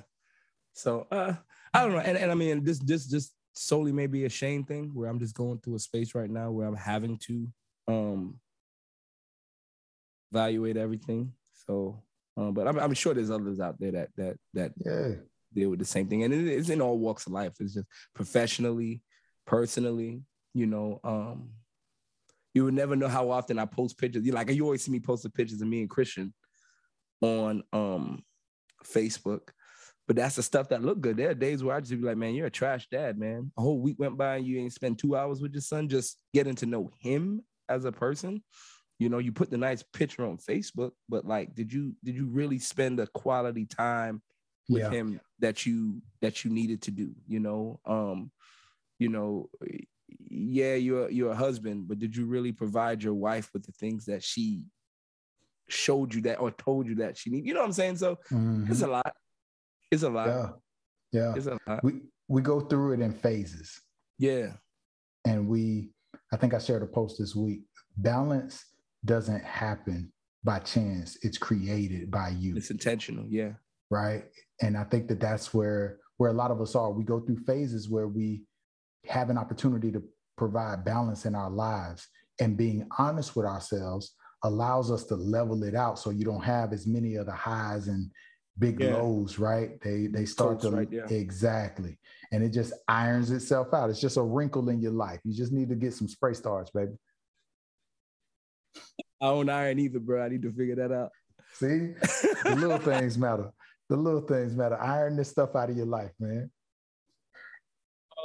[0.72, 1.34] So uh,
[1.72, 4.90] I don't know, and, and I mean, this this just solely maybe a shame thing
[4.92, 7.48] where I'm just going through a space right now where I'm having to
[7.88, 8.38] um
[10.32, 11.32] evaluate everything.
[11.66, 12.02] So,
[12.36, 15.14] um, but I'm, I'm sure there's others out there that that that yeah.
[15.54, 17.54] deal with the same thing, and it, it's in all walks of life.
[17.60, 19.02] It's just professionally,
[19.46, 21.00] personally, you know.
[21.02, 21.50] Um,
[22.56, 24.24] you would never know how often I post pictures.
[24.24, 26.32] You like you always see me posting pictures of me and Christian
[27.20, 28.22] on um
[28.82, 29.50] Facebook.
[30.06, 31.18] But that's the stuff that look good.
[31.18, 33.52] There are days where I just be like, man, you're a trash dad, man.
[33.58, 36.16] A whole week went by and you ain't spent two hours with your son just
[36.32, 38.42] getting to know him as a person.
[38.98, 42.26] You know, you put the nice picture on Facebook, but like, did you did you
[42.26, 44.22] really spend the quality time
[44.70, 44.90] with yeah.
[44.90, 47.14] him that you that you needed to do?
[47.26, 48.30] You know, um,
[48.98, 49.50] you know,
[50.28, 54.06] yeah, you're you're a husband, but did you really provide your wife with the things
[54.06, 54.64] that she
[55.68, 57.46] showed you that or told you that she needs?
[57.46, 57.96] You know what I'm saying?
[57.96, 58.70] So mm-hmm.
[58.70, 59.14] it's a lot.
[59.90, 60.28] It's a lot.
[60.28, 60.48] Yeah.
[61.12, 61.34] Yeah.
[61.36, 61.84] It's a lot.
[61.84, 63.80] We we go through it in phases.
[64.18, 64.52] Yeah.
[65.24, 65.90] And we,
[66.32, 67.62] I think I shared a post this week.
[67.96, 68.64] Balance
[69.04, 70.12] doesn't happen
[70.44, 71.18] by chance.
[71.22, 72.56] It's created by you.
[72.56, 73.26] It's intentional.
[73.28, 73.52] Yeah.
[73.90, 74.24] Right.
[74.62, 76.90] And I think that that's where where a lot of us are.
[76.90, 78.42] We go through phases where we
[79.06, 80.02] have an opportunity to
[80.36, 82.08] provide balance in our lives.
[82.40, 86.72] And being honest with ourselves allows us to level it out so you don't have
[86.72, 88.10] as many of the highs and
[88.58, 88.94] big yeah.
[88.94, 89.80] lows right?
[89.80, 91.06] They they start to right, yeah.
[91.08, 91.98] exactly.
[92.32, 93.90] And it just irons itself out.
[93.90, 95.20] It's just a wrinkle in your life.
[95.24, 96.92] You just need to get some spray starts baby.
[99.20, 100.22] I don't iron either bro.
[100.22, 101.10] I need to figure that out.
[101.54, 101.94] See?
[102.44, 103.50] The little things matter.
[103.88, 104.80] The little things matter.
[104.80, 106.50] Iron this stuff out of your life man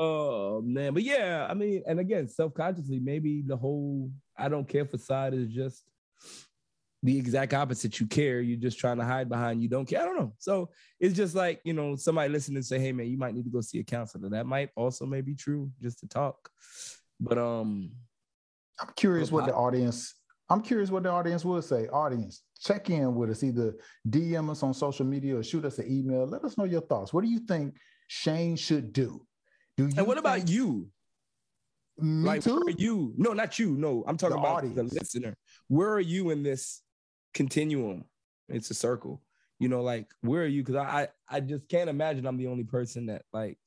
[0.04, 4.84] Oh man, but yeah, I mean, and again, self-consciously, maybe the whole I don't care
[4.84, 5.84] facade is just
[7.04, 8.00] the exact opposite.
[8.00, 10.02] You care, you're just trying to hide behind you don't care.
[10.02, 10.34] I don't know.
[10.40, 13.44] So it's just like, you know, somebody listening and say, hey man, you might need
[13.44, 14.28] to go see a counselor.
[14.30, 16.50] That might also may be true just to talk.
[17.20, 17.92] But um
[18.80, 20.16] I'm curious what the audience,
[20.50, 21.88] I'm curious what the audience will say.
[21.90, 23.76] Audience, check in with us, either
[24.10, 26.26] DM us on social media or shoot us an email.
[26.26, 27.14] Let us know your thoughts.
[27.14, 27.76] What do you think
[28.08, 29.28] Shane should do?
[29.82, 30.90] Do you and what about you?
[31.98, 32.64] Me like, too?
[32.78, 33.14] you?
[33.18, 33.76] No, not you.
[33.78, 34.76] No, I'm talking the about audience.
[34.76, 35.38] the listener.
[35.68, 36.82] Where are you in this
[37.34, 38.06] continuum?
[38.48, 39.22] It's a circle.
[39.60, 40.64] You know, like where are you?
[40.64, 43.58] Because I, I just can't imagine I'm the only person that like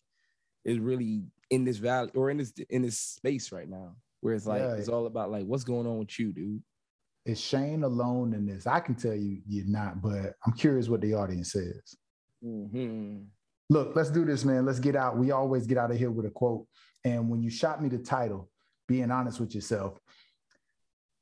[0.65, 4.47] is really in this valley or in this in this space right now, where it's
[4.47, 6.63] like yeah, it's all about like what's going on with you, dude.
[7.25, 8.67] Is Shane alone in this?
[8.67, 11.97] I can tell you you're not, but I'm curious what the audience says.
[12.45, 13.23] Mm-hmm
[13.71, 14.67] look, let's do this, man.
[14.67, 15.17] Let's get out.
[15.19, 16.67] We always get out of here with a quote.
[17.05, 18.51] And when you shot me the title,
[18.89, 19.99] being honest with yourself,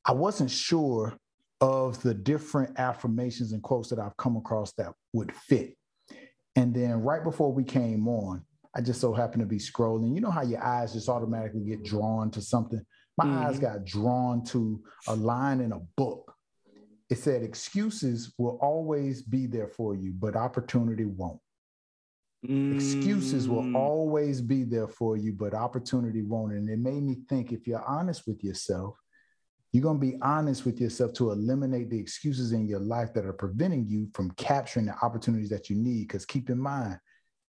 [0.04, 1.16] I wasn't sure
[1.60, 5.76] of the different affirmations and quotes that I've come across that would fit.
[6.56, 10.14] And then right before we came on, I just so happened to be scrolling.
[10.14, 12.84] You know how your eyes just automatically get drawn to something?
[13.16, 13.44] My Mhm.
[13.44, 16.34] eyes got drawn to a line in a book.
[17.10, 21.40] It said, Excuses will always be there for you, but opportunity won't.
[22.70, 26.52] Excuses will Mm, always be there for you, but opportunity won't.
[26.52, 28.98] And it made me think if you're honest with yourself,
[29.72, 33.24] you're going to be honest with yourself to eliminate the excuses in your life that
[33.24, 36.08] are preventing you from capturing the opportunities that you need.
[36.08, 36.98] Because keep in mind,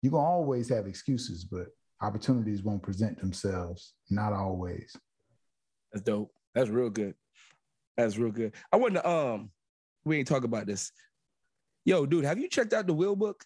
[0.02, 1.66] you're going to always have excuses, but
[2.00, 3.94] opportunities won't present themselves.
[4.10, 4.96] Not always.
[5.92, 6.32] That's dope.
[6.54, 7.14] That's real good.
[7.96, 8.54] That's real good.
[8.72, 9.50] I want to um,
[10.04, 10.92] we ain't talk about this.
[11.84, 13.44] Yo, dude, have you checked out the Will book?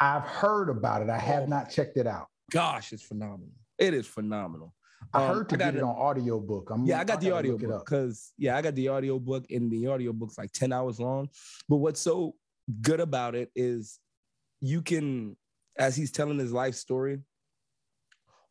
[0.00, 1.10] I've heard about it.
[1.10, 1.46] I have Oh.
[1.46, 2.28] not checked it out.
[2.50, 3.52] Gosh, it's phenomenal.
[3.78, 4.74] It is phenomenal.
[5.12, 6.70] I Um, heard to I get it it- on audiobook.
[6.70, 9.46] I'm, Yeah, I got the gotta audio book because yeah, I got the audio book
[9.50, 11.28] and the audio book's like 10 hours long.
[11.68, 12.34] But what's so
[12.82, 13.98] good about it is
[14.60, 15.36] you can,
[15.76, 17.20] as he's telling his life story,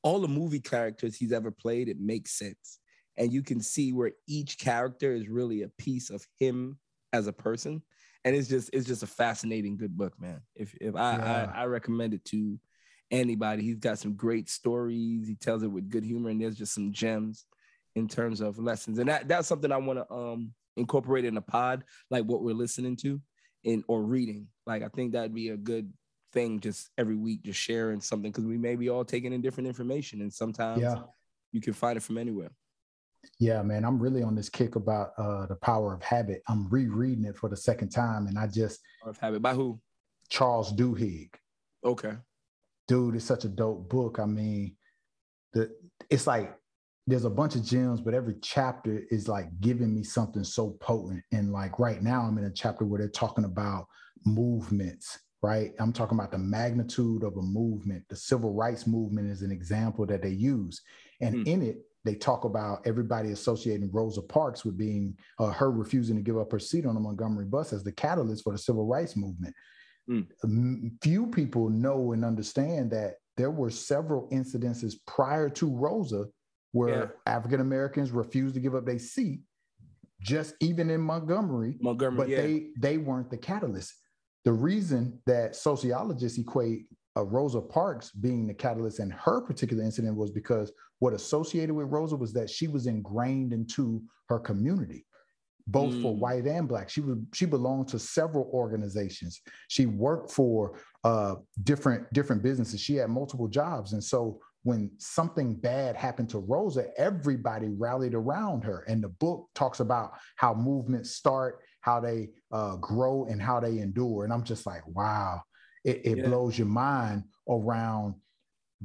[0.04, 2.80] all the movie characters he's ever played, it makes sense.
[3.18, 6.80] And you can see where each character is really a piece of him
[7.14, 7.82] as a person.
[8.28, 10.42] And it's just it's just a fascinating good book, man.
[10.54, 11.52] If if I Yeah.
[11.56, 12.60] I, I recommend it to
[13.10, 13.64] anybody.
[13.64, 15.26] He's got some great stories.
[15.30, 17.46] He tells it with good humor, and there's just some gems
[17.96, 19.00] in terms of lessons.
[19.00, 22.54] And that that's something I want to um incorporate in a pod, like what we're
[22.54, 23.22] listening to
[23.64, 24.48] in or reading.
[24.66, 25.94] Like I think that'd be a good
[26.34, 29.68] thing just every week, just sharing something because we may be all taking in different
[29.70, 31.04] information, and sometimes Yeah.
[31.54, 32.52] you can find it from anywhere.
[33.40, 36.42] Yeah, man, I'm really on this kick about uh, the power of habit.
[36.48, 39.80] I'm rereading it for the second time, and I just Or have it by who?
[40.30, 41.30] Charles Duhigg,
[41.86, 42.16] Okay.
[42.88, 44.20] dude, it's such a dope book.
[44.20, 44.76] I mean,
[45.54, 45.72] the
[46.10, 46.56] it's like
[47.06, 51.24] there's a bunch of gems, but every chapter is like giving me something so potent.
[51.32, 53.88] And like right now, I'm in a chapter where they're talking about
[54.26, 55.20] movements.
[55.44, 58.04] Right, I'm talking about the magnitude of a movement.
[58.10, 60.82] The civil rights movement is an example that they use,
[61.22, 61.44] and Hmm.
[61.46, 61.78] in it,
[62.08, 66.52] they talk about everybody associating Rosa Parks with being uh, her refusing to give up
[66.52, 69.54] her seat on the Montgomery bus as the catalyst for the civil rights movement.
[70.08, 70.22] Hmm.
[70.44, 76.26] M- Few people know and understand that there were several incidences prior to Rosa
[76.72, 76.90] where
[77.28, 77.34] Yeah.
[77.34, 79.42] African Americans refused to give up their seat,
[80.22, 82.18] just even in Montgomery, Montgomery.
[82.18, 82.42] but yeah.
[82.42, 83.94] they they weren't the catalyst.
[84.46, 86.88] The reason that sociologists equate
[87.18, 91.88] uh, Rosa Parks being the catalyst in her particular incident was because what associated with
[91.88, 95.06] Rosa was that she was ingrained into her community,
[95.68, 96.20] both for Mm.
[96.20, 96.90] white and black.
[96.90, 99.42] She was she belonged to several organizations.
[99.68, 102.80] She worked for uh, different different businesses.
[102.80, 108.64] She had multiple jobs, and so when something bad happened to Rosa, everybody rallied around
[108.66, 108.84] her.
[108.90, 113.80] And the book talks about how movements start, how they uh, grow, and how they
[113.80, 114.26] endure.
[114.26, 115.42] And I'm just like, wow,
[115.84, 116.28] it, it Yeah.
[116.28, 118.16] blows your mind around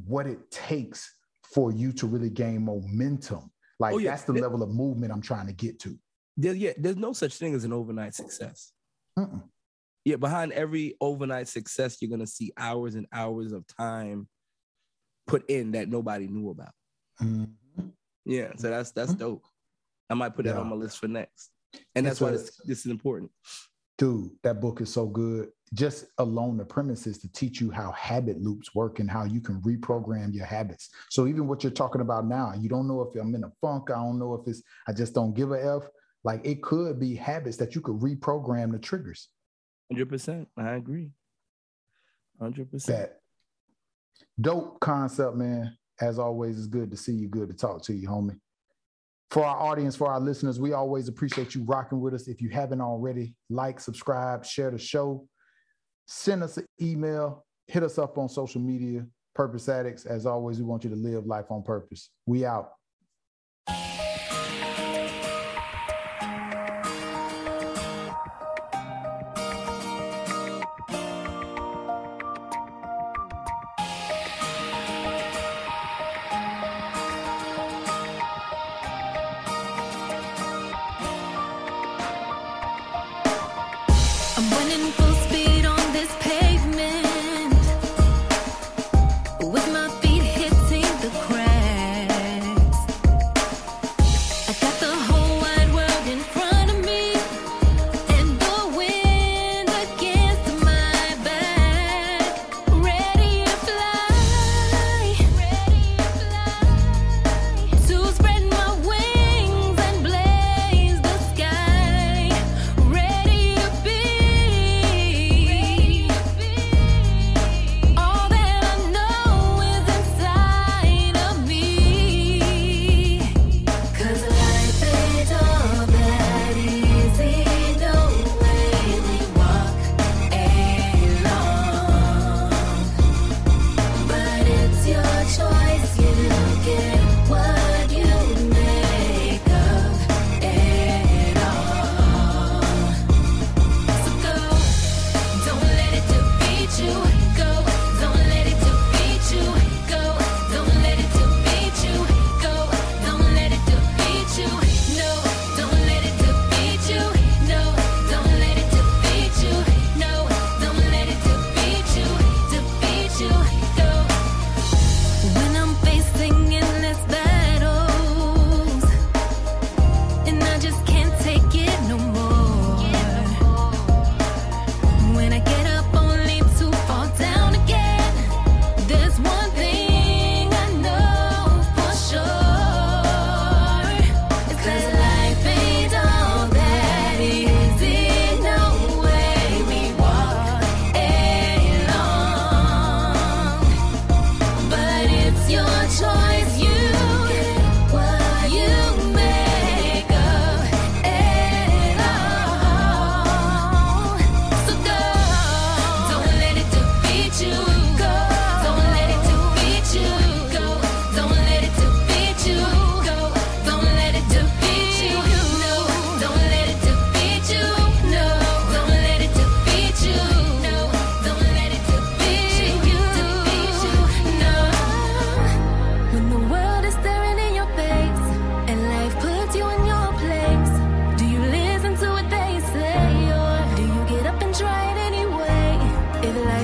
[0.07, 1.14] what it takes
[1.45, 3.51] for you to really gain momentum.
[3.78, 4.11] Like Oh, yeah.
[4.12, 5.99] that's the Th- level of movement I'm trying to get to.
[6.36, 8.72] There- yeah, there's no such thing as an overnight success.
[9.18, 9.43] Mm-mm.
[10.05, 14.28] Yeah, behind every overnight success, you're gonna see hours and hours of time
[15.26, 16.72] put in that nobody knew about.
[17.20, 17.53] Mhm.
[18.24, 19.18] Yeah, so that's that's Mhm.
[19.18, 19.45] dope.
[20.09, 20.61] I might put that Yeah.
[20.61, 21.51] on my list for next,
[21.95, 23.30] and that's It's why a- this this is important.
[24.03, 25.50] Dude, that book is so good.
[25.74, 29.40] Just alone the premise is to teach you how habit loops work and how you
[29.40, 30.90] can reprogram your habits.
[31.09, 33.92] So even what you're talking about now, you don't know if I'm in a funk.
[33.92, 35.88] I don't know if it's I just don't give a f.
[36.24, 39.28] Like it could be habits that you could reprogram the triggers.
[39.88, 41.11] Hundred percent, I agree.
[42.40, 43.09] Hundred percent.
[44.40, 45.76] Dope concept, man.
[46.00, 47.28] As always, it's good to see you.
[47.28, 48.40] Good to talk to you, homie.
[49.33, 52.28] For our audience, for our listeners, we always appreciate you rocking with us.
[52.28, 55.26] If you haven't already, like, subscribe, share the show,
[56.07, 59.07] send us an email, hit us up on social media.
[59.35, 60.05] Purpose Addicts.
[60.05, 62.11] As always, we want you to live life on purpose.
[62.26, 62.72] We out.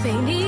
[0.00, 0.47] 被你。